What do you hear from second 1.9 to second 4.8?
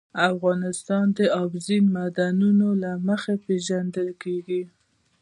معدنونه له مخې پېژندل کېږي.